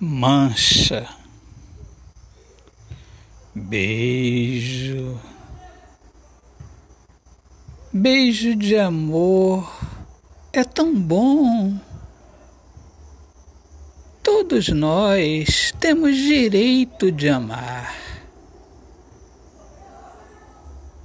mancha, 0.00 1.08
beijo, 3.54 5.20
beijo 7.92 8.54
de 8.54 8.76
amor. 8.76 9.76
É 10.52 10.62
tão 10.64 10.94
bom. 10.94 11.76
Todos 14.22 14.68
nós 14.68 15.72
temos 15.80 16.16
direito 16.16 17.10
de 17.10 17.28
amar. 17.28 17.94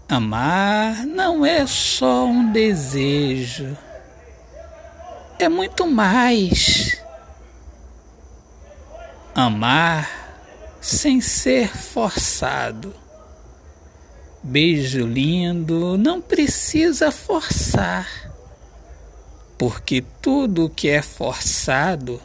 Amar 0.07 1.05
não 1.07 1.43
é 1.43 1.65
só 1.65 2.25
um 2.25 2.51
desejo, 2.51 3.75
é 5.39 5.49
muito 5.49 5.87
mais 5.87 7.02
Amar 9.35 10.77
sem 10.79 11.19
ser 11.19 11.75
forçado. 11.75 12.93
Beijo 14.43 15.07
lindo 15.07 15.97
não 15.97 16.21
precisa 16.21 17.11
forçar, 17.11 18.31
porque 19.57 20.03
tudo 20.21 20.69
que 20.69 20.87
é 20.87 21.01
forçado 21.01 22.21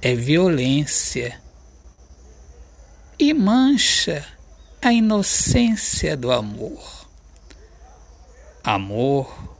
é 0.00 0.14
violência 0.14 1.42
e 3.18 3.34
mancha 3.34 4.24
a 4.80 4.92
inocência 4.92 6.16
do 6.16 6.30
amor. 6.30 7.08
Amor 8.62 9.56